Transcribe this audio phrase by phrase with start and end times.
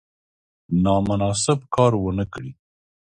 [0.83, 2.51] نامناسب کار ونه کړي.